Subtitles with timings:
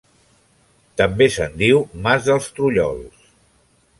[1.01, 3.31] També se'n diu Mas del Trullols.